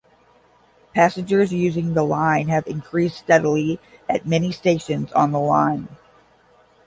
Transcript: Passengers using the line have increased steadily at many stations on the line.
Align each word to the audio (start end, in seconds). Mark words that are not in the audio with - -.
Passengers 0.95 1.53
using 1.53 1.93
the 1.93 2.01
line 2.01 2.47
have 2.47 2.65
increased 2.65 3.19
steadily 3.19 3.79
at 4.09 4.25
many 4.25 4.51
stations 4.51 5.11
on 5.11 5.31
the 5.31 5.39
line. 5.39 5.89